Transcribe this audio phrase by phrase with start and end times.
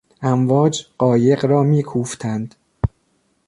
[0.21, 2.55] امواج قایق را میکوفتند.